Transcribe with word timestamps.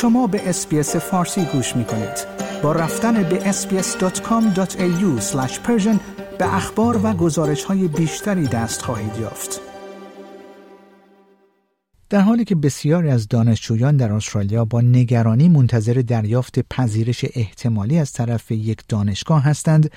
شما 0.00 0.26
به 0.26 0.48
اسپیس 0.48 0.96
فارسی 0.96 1.44
گوش 1.44 1.76
می 1.76 1.84
کنید. 1.84 2.26
با 2.62 2.72
رفتن 2.72 3.22
به 3.22 3.52
sbs.com.au 3.52 5.22
به 6.38 6.54
اخبار 6.54 7.00
و 7.06 7.12
گزارش 7.12 7.64
های 7.64 7.88
بیشتری 7.88 8.46
دست 8.46 8.82
خواهید 8.82 9.16
یافت. 9.20 9.60
در 12.10 12.20
حالی 12.20 12.44
که 12.44 12.54
بسیاری 12.54 13.10
از 13.10 13.28
دانشجویان 13.28 13.96
در 13.96 14.12
استرالیا 14.12 14.64
با 14.64 14.80
نگرانی 14.80 15.48
منتظر 15.48 16.02
دریافت 16.06 16.58
پذیرش 16.58 17.24
احتمالی 17.34 17.98
از 17.98 18.12
طرف 18.12 18.50
یک 18.50 18.80
دانشگاه 18.88 19.44
هستند، 19.44 19.90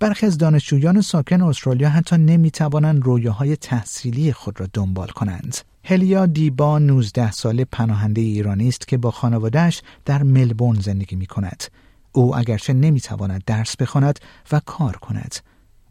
برخی 0.00 0.26
از 0.26 0.38
دانشجویان 0.38 1.00
ساکن 1.00 1.42
استرالیا 1.42 1.88
حتی 1.88 2.16
نمی 2.16 2.50
توانند 2.50 3.04
رویاهای 3.04 3.56
تحصیلی 3.56 4.32
خود 4.32 4.60
را 4.60 4.66
دنبال 4.72 5.08
کنند. 5.08 5.71
هلیا 5.84 6.26
دیبا 6.26 6.78
19 6.78 7.30
ساله 7.30 7.64
پناهنده 7.64 8.20
ایرانی 8.20 8.68
است 8.68 8.88
که 8.88 8.96
با 8.96 9.10
خانوادهش 9.10 9.82
در 10.04 10.22
ملبورن 10.22 10.80
زندگی 10.80 11.16
می 11.16 11.26
کند. 11.26 11.64
او 12.12 12.36
اگرچه 12.36 12.72
نمی 12.72 13.00
تواند 13.00 13.42
درس 13.46 13.76
بخواند 13.76 14.18
و 14.52 14.60
کار 14.66 14.96
کند. 14.96 15.34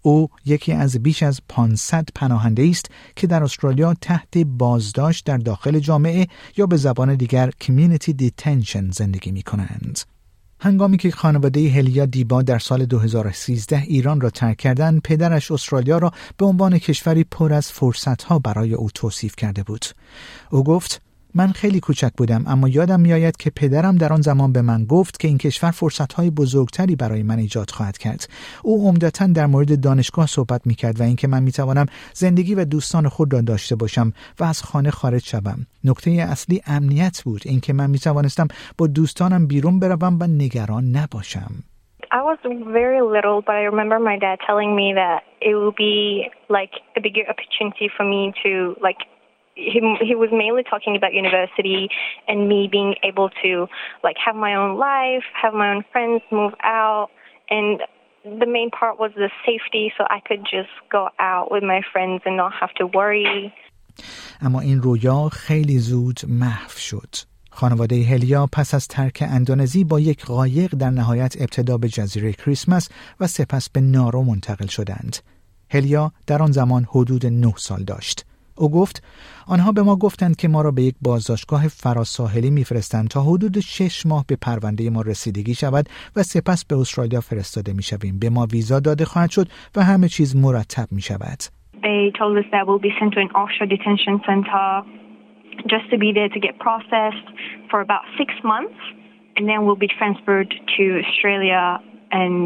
او 0.02 0.30
یکی 0.46 0.74
از 0.74 0.98
بیش 0.98 1.24
از 1.24 1.42
500 1.50 2.08
پناهنده 2.16 2.68
است 2.70 2.86
که 3.16 3.28
در 3.28 3.44
استرالیا 3.44 3.94
تحت 3.94 4.38
بازداشت 4.38 5.26
در 5.26 5.38
داخل 5.38 5.80
جامعه 5.80 6.28
یا 6.58 6.66
به 6.66 6.78
زبان 6.78 7.16
دیگر 7.16 7.52
community 7.62 8.14
detention 8.14 8.92
زندگی 8.92 9.32
می 9.32 9.44
کنند. 9.44 10.00
هنگامی 10.64 10.98
که 10.98 11.12
خانواده 11.12 11.70
هلیا 11.70 12.06
دیبا 12.06 12.42
در 12.42 12.60
سال 12.60 12.86
2013 12.86 13.78
ایران 13.78 14.22
را 14.22 14.30
ترک 14.30 14.58
کردند، 14.58 15.02
پدرش 15.02 15.52
استرالیا 15.52 15.98
را 15.98 16.12
به 16.38 16.46
عنوان 16.46 16.80
کشوری 16.80 17.24
پر 17.24 17.54
از 17.54 17.72
فرصتها 17.72 18.40
برای 18.40 18.74
او 18.74 18.90
توصیف 18.94 19.36
کرده 19.36 19.64
بود. 19.64 19.86
او 20.50 20.64
گفت: 20.64 21.02
من 21.36 21.48
خیلی 21.48 21.80
کوچک 21.80 22.12
بودم 22.18 22.44
اما 22.48 22.68
یادم 22.68 23.00
میآید 23.00 23.38
که 23.38 23.50
پدرم 23.50 23.96
در 23.96 24.14
آن 24.14 24.22
زمان 24.22 24.54
به 24.54 24.62
من 24.62 24.86
گفت 24.86 25.20
که 25.20 25.28
این 25.28 25.38
کشور 25.38 25.72
فرصتهای 25.72 26.30
بزرگتری 26.30 26.96
برای 26.96 27.24
من 27.24 27.40
ایجاد 27.40 27.70
خواهد 27.70 27.98
کرد. 27.98 28.30
او 28.64 28.88
عمدتا 28.88 29.28
در 29.28 29.46
مورد 29.46 29.82
دانشگاه 29.82 30.28
صحبت 30.28 30.62
می 30.68 30.76
کرد 30.76 31.00
و 31.02 31.04
اینکه 31.04 31.28
من 31.28 31.44
می 31.44 31.52
توانم 31.52 31.86
زندگی 32.14 32.56
و 32.56 32.66
دوستان 32.66 33.08
خود 33.08 33.34
را 33.34 33.42
داشته 33.42 33.76
باشم 33.76 34.14
و 34.40 34.44
از 34.44 34.64
خانه 34.64 34.92
خارج 34.92 35.24
شوم. 35.24 35.66
نکته 35.84 36.12
اصلی 36.12 36.62
امنیت 36.68 37.22
بود 37.26 37.42
اینکه 37.46 37.74
من 37.74 37.90
می 37.90 38.00
توانستم 38.00 38.48
با 38.78 38.88
دوستانم 38.88 39.48
بیرون 39.48 39.80
بروم 39.80 40.18
و 40.22 40.28
نگران 40.28 40.84
نباشم. 40.84 41.52
I 42.12 42.22
was 42.24 42.40
very 42.44 43.02
little, 43.02 43.42
but 43.42 43.56
I 43.56 43.64
remember 43.72 43.98
my 43.98 44.18
dad 44.18 44.40
telling 44.46 44.76
me 44.76 44.92
that 45.02 45.20
it 45.40 45.56
would 45.56 45.78
be 45.78 46.28
like 46.50 46.72
a 46.98 47.02
bigger 47.02 47.24
opportunity 47.32 47.90
for 47.96 48.04
me 48.04 48.34
to 48.44 48.76
like 48.82 48.98
he 49.56 49.80
he 50.02 50.16
was 50.16 50.30
mainly 50.32 50.64
talking 50.64 50.96
about 50.96 51.14
university 51.14 51.90
and 52.28 52.48
me 52.48 52.68
being 52.72 52.96
able 53.04 53.30
to 53.44 53.68
like 54.04 54.18
have 54.26 54.36
my 54.36 54.56
own 54.56 54.78
life, 54.78 55.24
have 55.42 55.54
my 55.54 55.72
own 55.74 55.84
friends, 55.92 56.22
move 56.32 56.54
out, 56.64 57.10
and 57.50 57.82
the 58.24 58.46
main 58.46 58.70
part 58.70 59.00
was 59.00 59.12
the 59.16 59.30
safety, 59.46 59.92
so 59.98 60.04
I 60.10 60.20
could 60.28 60.44
just 60.44 60.74
go 60.92 61.10
out 61.20 61.52
with 61.52 61.64
my 61.64 61.82
friends 61.92 62.22
and 62.26 62.38
not 62.38 62.54
have 62.54 62.74
to 62.76 62.88
worry. 62.88 63.54
اما 64.42 64.62
این 64.62 64.82
رویا 64.82 65.30
خیلی 65.30 65.78
زود 65.80 66.20
محو 66.30 66.78
شد. 66.78 67.16
خانواده 67.50 67.96
هلیا 67.96 68.48
پس 68.54 68.74
از 68.74 68.88
ترک 68.88 69.24
اندونزی 69.28 69.84
با 69.84 70.00
یک 70.00 70.26
قایق 70.26 70.76
در 70.76 70.90
نهایت 70.90 71.36
ابتدا 71.42 71.78
به 71.78 71.88
جزیره 71.88 72.34
کریسمس 72.34 72.90
و 73.20 73.28
سپس 73.28 73.70
به 73.70 73.82
نارو 73.82 74.24
منتقل 74.24 74.68
شدند. 74.68 75.18
هلیا 75.72 76.12
در 76.28 76.42
آن 76.42 76.52
زمان 76.52 76.84
حدود 76.84 77.26
نه 77.26 77.54
سال 77.58 77.84
داشت. 77.84 78.26
او 78.62 78.72
گفت 78.72 79.04
آنها 79.48 79.72
به 79.72 79.82
ما 79.84 79.96
گفتند 79.96 80.36
که 80.36 80.48
ما 80.48 80.62
را 80.62 80.72
به 80.72 80.82
یک 80.82 80.96
بازداشتگاه 81.02 81.68
فراساحلی 81.68 82.50
میفرستند 82.50 83.08
تا 83.08 83.22
حدود 83.22 83.60
شش 83.60 84.06
ماه 84.06 84.26
به 84.28 84.38
پرونده 84.42 84.90
ما 84.90 85.02
رسیدگی 85.02 85.56
شود 85.56 85.86
و 86.16 86.24
سپس 86.24 86.66
به 86.66 86.76
استرالیا 86.80 87.22
فرستاده 87.22 87.74
می 87.74 87.84
شویم. 87.84 88.20
به 88.20 88.30
ما 88.30 88.46
ویزا 88.46 88.80
داده 88.80 89.06
خواهد 89.06 89.30
شد 89.30 89.48
و 89.76 89.84
همه 89.84 90.08
چیز 90.08 90.36
مرتب 90.36 90.88
می 90.92 91.02
شود. 91.02 91.40
They 91.88 92.12
told 92.22 92.36
us 92.42 92.48
that 92.54 92.64
we'll 92.68 92.86
be 92.90 92.94
sent 93.00 93.12
to 93.16 93.20
an 93.26 93.32
offshore 93.42 93.70
detention 93.76 94.16
center 94.30 94.68
just 95.74 95.86
to 95.92 95.98
be 96.04 96.10
there 96.18 96.30
to 96.36 96.40
get 96.48 96.54
processed 96.68 97.28
for 97.70 97.80
about 97.88 98.04
six 98.20 98.30
months 98.52 98.80
and 99.36 99.44
then 99.50 99.60
we'll 99.66 99.84
be 99.88 99.92
transferred 100.00 100.52
to 100.76 100.84
Australia 101.04 101.64
and 102.12 102.46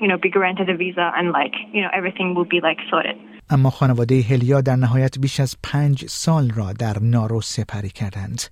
you 0.00 0.08
know 0.08 0.18
be 0.28 0.30
granted 0.38 0.68
a 0.74 0.76
visa 0.76 1.06
and 1.16 1.26
like 1.40 1.54
you 1.74 1.80
know 1.82 1.92
everything 2.00 2.34
will 2.36 2.50
be 2.56 2.60
like 2.68 2.78
sorted. 2.90 3.16
اما 3.50 3.70
خانواده 3.70 4.20
هلیا 4.20 4.60
در 4.60 4.76
نهایت 4.76 5.18
بیش 5.18 5.40
از 5.40 5.54
پنج 5.62 6.06
سال 6.08 6.50
را 6.50 6.72
در 6.72 6.98
نارو 6.98 7.40
سپری 7.40 7.90
کردند. 7.90 8.42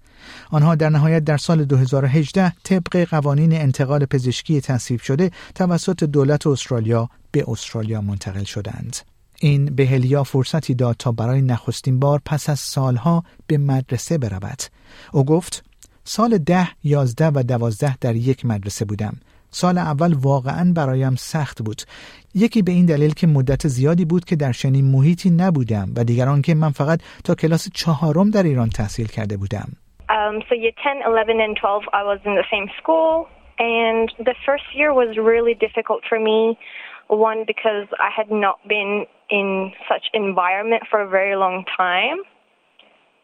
آنها 0.51 0.75
در 0.75 0.89
نهایت 0.89 1.25
در 1.25 1.37
سال 1.37 1.65
2018 1.65 2.53
طبق 2.63 3.09
قوانین 3.11 3.53
انتقال 3.53 4.05
پزشکی 4.05 4.61
تصویب 4.61 5.01
شده 5.01 5.31
توسط 5.55 6.05
دولت 6.05 6.47
استرالیا 6.47 7.09
به 7.31 7.45
استرالیا 7.49 8.01
منتقل 8.01 8.45
شدند. 8.45 8.97
این 9.41 9.65
به 9.65 9.87
هلیا 9.87 10.25
فرصتی 10.25 10.75
داد 10.75 10.97
تا 10.99 11.13
برای 11.13 11.43
نخستین 11.43 11.99
بار 11.99 12.23
پس 12.25 12.49
از 12.49 12.61
سالها 12.61 13.25
به 13.47 13.59
مدرسه 13.59 14.19
برود. 14.19 14.63
او 15.13 15.25
گفت 15.25 15.65
سال 16.05 16.39
ده، 16.39 16.69
یازده 16.85 17.27
و 17.27 17.43
دوازده 17.43 17.97
در 18.01 18.17
یک 18.17 18.47
مدرسه 18.47 18.85
بودم. 18.85 19.17
سال 19.53 19.79
اول 19.79 20.15
واقعا 20.23 20.73
برایم 20.77 21.15
سخت 21.15 21.63
بود 21.63 21.83
یکی 22.35 22.63
به 22.63 22.73
این 22.73 22.87
دلیل 22.87 23.15
که 23.15 23.27
مدت 23.27 23.67
زیادی 23.67 24.05
بود 24.05 24.25
که 24.25 24.37
در 24.37 24.53
چنین 24.53 24.85
محیطی 24.85 25.31
نبودم 25.31 25.89
و 25.97 26.05
دیگران 26.05 26.43
که 26.43 26.55
من 26.55 26.71
فقط 26.71 27.01
تا 27.25 27.35
کلاس 27.35 27.69
چهارم 27.75 28.31
در 28.31 28.43
ایران 28.43 28.69
تحصیل 28.69 29.07
کرده 29.07 29.37
بودم 29.37 29.69
Um, 30.13 30.43
so 30.49 30.55
year 30.55 30.73
10, 30.85 31.01
11, 31.07 31.41
and 31.41 31.57
12, 31.57 31.85
I 31.93 32.03
was 32.03 32.21
in 32.27 32.35
the 32.35 32.45
same 32.51 32.69
school, 32.81 33.29
and 33.59 34.13
the 34.19 34.35
first 34.45 34.65
year 34.75 34.93
was 34.93 35.17
really 35.17 35.55
difficult 35.55 36.01
for 36.09 36.19
me. 36.21 36.59
One, 37.09 37.45
because 37.47 37.87
I 37.99 38.11
had 38.15 38.31
not 38.31 38.57
been 38.69 39.07
in 39.31 39.73
such 39.89 40.05
environment 40.13 40.83
for 40.91 41.01
a 41.01 41.09
very 41.09 41.37
long 41.37 41.65
time, 41.77 42.19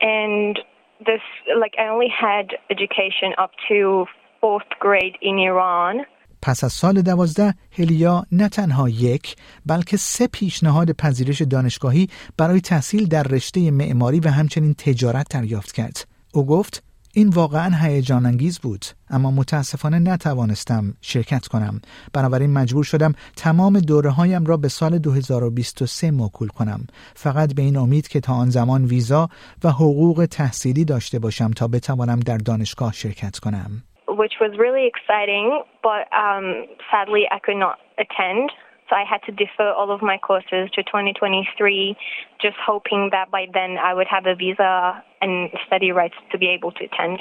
and 0.00 0.58
this, 1.04 1.20
like, 1.62 1.74
I 1.78 1.88
only 1.88 2.08
had 2.08 2.46
education 2.70 3.30
up 3.36 3.50
to 3.68 4.06
fourth 4.40 4.70
grade 4.78 5.16
in 5.20 5.38
Iran. 5.38 6.06
پس 6.43 6.65
از 6.65 6.72
سال 6.72 7.03
دوازده 7.03 7.54
هلیا 7.78 8.26
نه 8.32 8.49
تنها 8.49 8.88
یک 8.88 9.37
بلکه 9.66 9.97
سه 9.97 10.26
پیشنهاد 10.26 10.93
پذیرش 10.93 11.43
دانشگاهی 11.43 12.09
برای 12.37 12.60
تحصیل 12.60 13.06
در 13.06 13.22
رشته 13.22 13.71
معماری 13.71 14.21
و 14.21 14.28
همچنین 14.28 14.75
تجارت 14.75 15.26
دریافت 15.31 15.72
کرد. 15.72 16.06
او 16.34 16.47
گفت 16.47 16.82
این 17.12 17.28
واقعا 17.28 17.76
هیجان 17.76 18.26
انگیز 18.26 18.59
بود 18.59 18.84
اما 19.10 19.31
متاسفانه 19.31 19.99
نتوانستم 19.99 20.94
شرکت 21.00 21.47
کنم. 21.47 21.81
بنابراین 22.12 22.53
مجبور 22.53 22.84
شدم 22.84 23.12
تمام 23.37 23.81
دوره 23.81 24.10
هایم 24.10 24.44
را 24.44 24.56
به 24.56 24.69
سال 24.69 24.99
2023 24.99 26.10
موکول 26.10 26.49
کنم. 26.49 26.87
فقط 27.15 27.55
به 27.55 27.62
این 27.62 27.76
امید 27.76 28.09
که 28.09 28.20
تا 28.20 28.32
آن 28.34 28.50
زمان 28.50 28.84
ویزا 28.84 29.28
و 29.65 29.70
حقوق 29.70 30.26
تحصیلی 30.31 30.84
داشته 30.84 31.19
باشم 31.19 31.50
تا 31.50 31.69
بتوانم 31.69 32.20
در 32.20 32.38
دانشگاه 32.38 32.93
شرکت 32.93 33.38
کنم. 33.38 33.82
which 34.17 34.33
was 34.41 34.51
really 34.57 34.85
exciting, 34.88 35.63
but 35.81 36.11
um, 36.13 36.67
sadly 36.91 37.23
I 37.31 37.39
could 37.39 37.57
not 37.57 37.77
attend. 37.97 38.51
So 38.89 38.95
I 38.95 39.05
had 39.09 39.21
to 39.27 39.31
defer 39.31 39.71
all 39.71 39.91
of 39.91 40.01
my 40.01 40.17
courses 40.17 40.69
to 40.75 40.83
2023, 40.83 41.95
just 42.41 42.57
hoping 42.59 43.09
that 43.11 43.31
by 43.31 43.45
then 43.53 43.77
I 43.81 43.94
would 43.94 44.07
have 44.07 44.25
a 44.25 44.35
visa 44.35 45.03
and 45.21 45.49
study 45.66 45.91
rights 45.91 46.16
to 46.31 46.38
be 46.38 46.47
able 46.47 46.71
to 46.73 46.83
attend. 46.85 47.19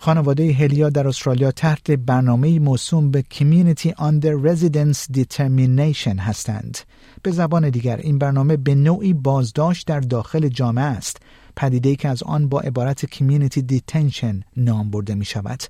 خانواده 0.00 0.52
هلیا 0.52 0.90
در 0.90 1.08
استرالیا 1.08 1.50
تحت 1.50 1.90
برنامه 1.90 2.58
موسوم 2.58 3.10
به 3.10 3.24
Community 3.34 3.88
Under 3.88 4.48
Residence 4.48 5.18
Determination 5.18 6.18
هستند. 6.20 6.78
به 7.22 7.30
زبان 7.30 7.70
دیگر 7.70 7.96
این 7.96 8.18
برنامه 8.18 8.56
به 8.56 8.74
نوعی 8.74 9.14
بازداشت 9.14 9.86
در 9.86 10.00
داخل 10.00 10.48
جامعه 10.48 10.84
است 10.84 11.22
پدیده 11.56 11.96
که 11.96 12.08
از 12.08 12.22
آن 12.22 12.48
با 12.48 12.60
عبارت 12.60 13.06
کمیونیتی 13.06 13.62
دیتنشن 13.62 14.40
نام 14.56 14.90
برده 14.90 15.14
می 15.14 15.24
شود. 15.24 15.62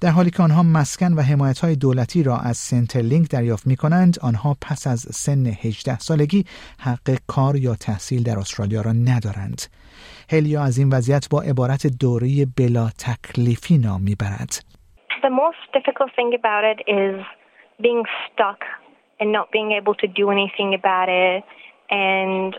در 0.00 0.10
حالی 0.10 0.30
که 0.30 0.42
آنها 0.42 0.62
مسکن 0.62 1.12
و 1.12 1.20
حمایت 1.20 1.58
های 1.58 1.76
دولتی 1.76 2.22
را 2.22 2.36
از 2.38 2.56
سنترلینک 2.56 3.30
دریافت 3.30 3.66
می 3.66 3.76
کنند 3.76 4.16
آنها 4.22 4.56
پس 4.62 4.86
از 4.86 5.00
سن 5.00 5.46
18 5.46 5.98
سالگی 5.98 6.44
حق 6.80 7.16
کار 7.28 7.56
یا 7.56 7.74
تحصیل 7.74 8.22
در 8.22 8.38
استرالیا 8.38 8.80
را 8.80 8.92
ندارند. 8.92 9.62
هلیا 10.30 10.62
از 10.62 10.78
این 10.78 10.88
وضعیت 10.92 11.28
با 11.30 11.42
عبارت 11.42 11.86
دوره 12.00 12.28
بلا 12.58 12.88
تکلیفی 12.88 13.78
نام 13.78 14.02
می‌برد. 14.02 14.50
The 15.22 15.30
most 15.44 15.64
difficult 15.78 16.10
thing 16.18 16.30
about 16.40 16.64
it 16.72 16.78
is 17.00 17.16
being 17.86 18.02
stuck 18.24 18.60
and 19.20 19.28
not 19.32 19.46
being 19.56 19.70
able 19.80 19.94
to 20.02 20.06
do 20.20 20.24
anything 20.36 20.70
about 20.80 21.08
it 21.08 21.42
and 21.90 22.50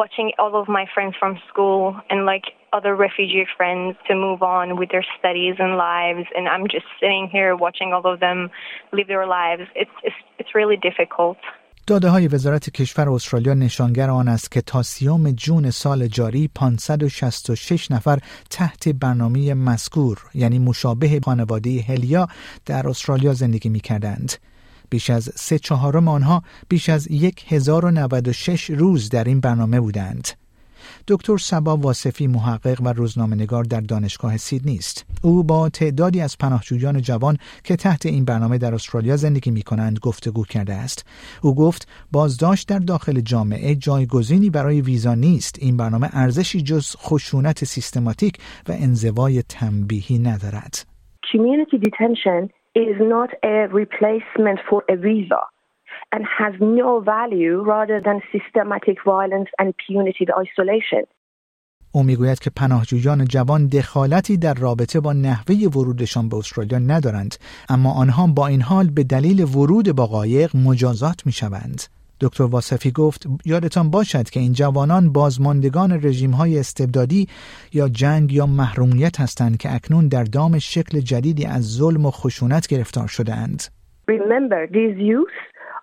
watching 0.00 0.28
all 0.38 0.54
of 0.60 0.66
my 0.68 0.84
friends 0.94 1.14
from 1.20 1.32
school 1.48 1.96
and 2.10 2.18
like 2.32 2.46
other 2.72 2.94
refugee 3.06 3.46
friends 3.56 3.96
to 4.08 4.14
move 4.14 4.42
on 4.42 4.66
with 4.76 4.90
their 4.90 5.06
studies 5.18 5.56
and 5.58 5.76
lives 5.76 6.26
and 6.36 6.48
I'm 6.48 6.66
just 6.76 6.88
sitting 7.00 7.28
here 7.32 7.56
watching 7.56 7.92
all 7.92 8.06
of 8.12 8.20
them 8.20 8.50
live 8.92 9.08
their 9.08 9.26
lives. 9.26 9.64
It's 9.74 9.96
it's, 10.08 10.20
it's 10.38 10.54
really 10.54 10.78
difficult. 10.88 11.38
داده 11.86 12.08
های 12.08 12.28
وزارت 12.28 12.70
کشور 12.70 13.10
استرالیا 13.10 13.54
نشانگر 13.54 14.10
آن 14.10 14.28
است 14.28 14.50
که 14.50 14.60
تا 14.60 14.82
سیام 14.82 15.30
جون 15.30 15.70
سال 15.70 16.06
جاری 16.06 16.50
566 16.54 17.90
نفر 17.90 18.18
تحت 18.50 18.88
برنامه 18.88 19.54
مذکور 19.54 20.18
یعنی 20.34 20.58
مشابه 20.58 21.20
خانواده 21.24 21.84
هلیا 21.88 22.26
در 22.66 22.88
استرالیا 22.88 23.32
زندگی 23.32 23.68
می 23.68 23.80
کردند. 23.80 24.32
بیش 24.90 25.10
از 25.10 25.32
سه 25.34 25.58
چهارم 25.58 26.08
آنها 26.08 26.42
بیش 26.68 26.88
از 26.88 27.08
1096 27.48 28.70
روز 28.70 29.10
در 29.10 29.24
این 29.24 29.40
برنامه 29.40 29.80
بودند. 29.80 30.39
دکتر 31.08 31.36
سبا 31.36 31.76
واسفی 31.76 32.26
محقق 32.26 32.80
و 32.82 32.92
روزنامه‌نگار 32.92 33.64
در 33.64 33.80
دانشگاه 33.80 34.36
سیدنی 34.36 34.76
است. 34.76 35.06
او 35.22 35.44
با 35.44 35.68
تعدادی 35.68 36.20
از 36.20 36.38
پناهجویان 36.38 37.00
جوان 37.00 37.36
که 37.64 37.76
تحت 37.76 38.06
این 38.06 38.24
برنامه 38.24 38.58
در 38.58 38.74
استرالیا 38.74 39.16
زندگی 39.16 39.50
می 39.50 39.62
کنند 39.62 39.98
گفتگو 39.98 40.44
کرده 40.44 40.74
است. 40.74 41.06
او 41.42 41.54
گفت 41.54 41.88
بازداشت 42.12 42.68
در 42.68 42.78
داخل 42.78 43.20
جامعه 43.20 43.74
جایگزینی 43.74 44.50
برای 44.50 44.80
ویزا 44.80 45.14
نیست. 45.14 45.56
این 45.60 45.76
برنامه 45.76 46.08
ارزشی 46.12 46.62
جز 46.62 46.96
خشونت 46.96 47.64
سیستماتیک 47.64 48.38
و 48.68 48.72
انزوای 48.72 49.42
تنبیهی 49.42 50.18
ندارد. 50.18 50.86
Community 51.32 51.78
detention 51.78 52.40
is 52.74 52.96
not 53.14 53.30
a 53.42 53.56
replacement 53.82 54.58
for 54.68 54.82
a 54.88 54.96
visa. 54.96 55.42
And 56.14 56.24
has 56.38 56.54
no 56.60 57.00
value 57.00 57.56
rather 57.74 57.98
than 58.06 58.18
systematic 58.32 58.96
violence 59.04 59.50
and 59.60 59.74
punitive 59.86 60.30
isolation. 60.44 61.04
او 61.92 62.02
می‌گوید 62.02 62.38
که 62.38 62.50
پناهجویان 62.56 63.24
جوان 63.24 63.66
دخالتی 63.66 64.36
در 64.36 64.54
رابطه 64.54 65.00
با 65.00 65.12
نحوه 65.12 65.56
ورودشان 65.56 66.28
به 66.28 66.36
استرالیا 66.36 66.78
ندارند 66.78 67.34
اما 67.68 67.92
آنها 67.92 68.26
با 68.26 68.46
این 68.46 68.62
حال 68.62 68.90
به 68.90 69.04
دلیل 69.04 69.40
ورود 69.40 69.96
با 69.96 70.06
قایق 70.06 70.56
مجازات 70.56 71.26
می 71.26 71.32
شوند. 71.32 71.82
دکتر 72.20 72.44
واسفی 72.44 72.90
گفت 72.90 73.26
یادتان 73.44 73.90
باشد 73.90 74.30
که 74.30 74.40
این 74.40 74.52
جوانان 74.52 75.12
بازماندگان 75.12 75.92
رژیم 75.92 76.30
های 76.30 76.58
استبدادی 76.58 77.28
یا 77.72 77.88
جنگ 77.88 78.32
یا 78.32 78.46
محرومیت 78.46 79.20
هستند 79.20 79.56
که 79.56 79.74
اکنون 79.74 80.08
در 80.08 80.24
دام 80.24 80.58
شکل 80.58 81.00
جدیدی 81.00 81.46
از 81.46 81.62
ظلم 81.62 82.06
و 82.06 82.10
خشونت 82.10 82.66
گرفتار 82.66 83.08
شده 83.08 83.34
اند. 83.34 83.62
Remember, 84.08 84.66
these 84.66 84.96
youth 85.10 85.38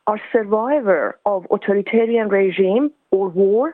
are 0.09 0.19
survivor 0.35 1.03
of 1.33 1.39
authoritarian 1.55 2.27
regime 2.39 2.85
or 3.15 3.25
war 3.43 3.65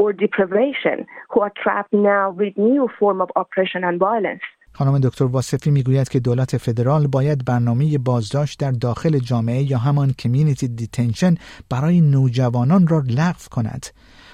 or 0.00 0.08
deprivation 0.24 0.98
who 1.30 1.38
are 1.46 1.52
trapped 1.62 1.94
now 2.14 2.24
with 2.40 2.52
new 2.70 2.84
form 2.98 3.18
of 3.24 3.28
oppression 3.42 3.82
and 3.88 3.98
violence. 3.98 4.44
خانم 4.72 4.98
دکتر 4.98 5.24
واسفی 5.24 5.70
می‌گوید 5.70 6.08
که 6.08 6.20
دولت 6.20 6.56
فدرال 6.56 7.06
باید 7.06 7.44
برنامه 7.44 7.98
بازداشت 7.98 8.60
در 8.60 8.70
داخل 8.70 9.18
جامعه 9.18 9.70
یا 9.70 9.78
همان 9.78 10.12
community 10.18 10.68
detention 10.68 11.34
برای 11.70 12.00
نوجوانان 12.00 12.86
را 12.86 12.98
لغو 12.98 13.48
کند. 13.50 13.86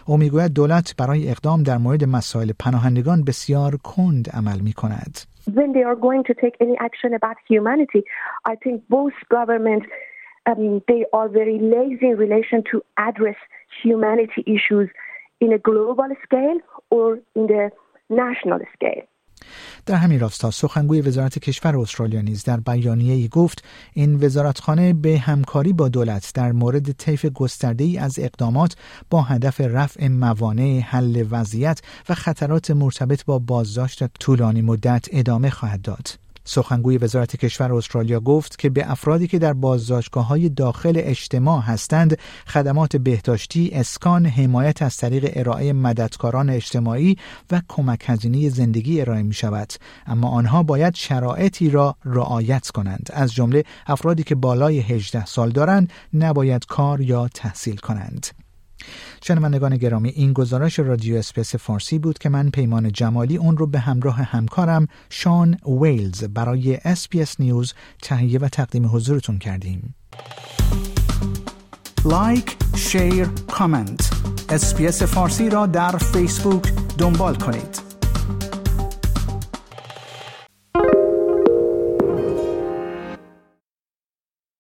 او 0.07 0.17
می‌گوید 0.17 0.53
دولت 0.53 0.95
برای 0.99 1.31
اقدام 1.31 1.63
در 1.63 1.79
مورد 1.79 2.05
مسائل 2.05 2.53
پناهندگان 2.59 3.25
بسیار 3.25 3.77
کند 3.77 4.31
عمل 4.35 4.61
می 4.61 4.73
کند. 4.73 5.19
When 5.51 5.73
they 5.77 5.85
are 5.91 5.99
going 6.07 6.23
to 6.31 6.35
take 6.43 6.57
any 6.67 6.77
action 6.89 7.11
about 7.21 7.37
humanity, 7.51 8.03
I 8.53 8.55
think 8.63 8.77
both 8.97 9.17
governments 9.37 9.87
um, 10.47 10.83
they 10.89 11.05
are 11.13 11.29
very 11.29 11.59
lazy 11.59 12.07
in 12.13 12.17
relation 12.17 12.63
to 12.71 12.83
address 12.99 13.37
humanity 13.83 14.43
issues 14.47 14.89
in 15.41 15.53
a 15.53 15.59
global 15.59 16.09
scale 16.25 16.59
or 16.91 17.19
in 17.35 17.47
the 17.47 17.71
national 18.09 18.61
scale. 18.75 19.07
در 19.87 19.95
همین 19.95 20.21
راستا 20.21 20.51
سخنگوی 20.51 21.01
وزارت 21.01 21.39
کشور 21.39 21.79
استرالیا 21.79 22.21
نیز 22.21 22.45
در 22.45 22.57
بیانیه 22.57 23.15
ای 23.15 23.29
گفت 23.29 23.65
این 23.95 24.25
وزارتخانه 24.25 24.93
به 24.95 25.19
همکاری 25.19 25.73
با 25.73 25.89
دولت 25.89 26.33
در 26.35 26.53
مورد 26.53 26.93
طیف 26.93 27.27
گسترده 27.27 27.85
ای 27.85 27.99
از 27.99 28.19
اقدامات 28.19 28.77
با 29.11 29.23
هدف 29.23 29.61
رفع 29.61 30.09
موانع 30.09 30.81
حل 30.81 31.25
وضعیت 31.31 31.81
و 32.09 32.15
خطرات 32.15 32.71
مرتبط 32.71 33.25
با 33.25 33.39
بازداشت 33.39 34.05
طولانی 34.21 34.63
مدت 34.63 35.09
ادامه 35.13 35.51
خواهد 35.51 35.83
داد. 35.83 36.26
سخنگوی 36.49 36.99
وزارت 36.99 37.37
کشور 37.37 37.75
استرالیا 37.75 38.21
گفت 38.21 38.59
که 38.59 38.71
به 38.71 38.91
افرادی 38.91 39.27
که 39.27 39.39
در 39.39 39.53
بازداشتگاه 39.53 40.27
های 40.27 40.49
داخل 40.49 40.93
اجتماع 40.97 41.63
هستند 41.63 42.19
خدمات 42.47 42.97
بهداشتی، 42.97 43.71
اسکان، 43.73 44.27
حمایت 44.27 44.83
از 44.83 44.97
طریق 44.97 45.33
ارائه 45.35 45.73
مددکاران 45.73 46.51
اجتماعی 46.51 47.17
و 47.51 47.63
کمک 47.69 48.05
هزینه 48.07 48.49
زندگی 48.49 49.01
ارائه 49.01 49.23
می 49.23 49.35
شود 49.35 49.73
اما 50.07 50.29
آنها 50.29 50.63
باید 50.63 50.95
شرایطی 50.95 51.71
را 51.71 51.97
رعایت 52.05 52.71
کنند. 52.71 53.11
از 53.13 53.35
جمله 53.35 53.65
افرادی 53.87 54.23
که 54.23 54.35
بالای 54.35 54.81
18 54.81 55.27
سال 55.27 55.51
دارند 55.51 55.93
نباید 56.15 56.67
کار 56.67 57.01
یا 57.01 57.29
تحصیل 57.29 57.77
کنند. 57.77 58.46
شنوندگان 59.23 59.77
گرامی 59.77 60.09
این 60.09 60.33
گزارش 60.33 60.79
رادیو 60.79 61.17
SBS 61.17 61.55
فارسی 61.55 61.99
بود 61.99 62.19
که 62.19 62.29
من 62.29 62.51
پیمان 62.51 62.93
جمالی 62.93 63.37
اون 63.37 63.57
رو 63.57 63.67
به 63.67 63.79
همراه 63.79 64.17
همکارم 64.17 64.89
شان 65.11 65.59
ویلز 65.81 66.25
برای 66.25 66.79
SBS 66.85 67.41
News 67.41 67.75
تهیه 68.03 68.39
و 68.39 68.49
تقدیم 68.49 68.87
حضورتون 68.87 69.39
کردیم. 69.39 69.95
like، 72.05 72.57
share، 72.77 73.29
comment. 73.51 74.11
SBS 74.49 75.03
فارسی 75.03 75.51
را 75.51 75.67
در 75.67 75.97
فیسبوک 75.97 76.73
دنبال 76.99 77.35
کنید. 77.35 77.86